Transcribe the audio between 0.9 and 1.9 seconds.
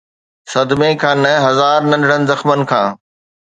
کان نه، هزار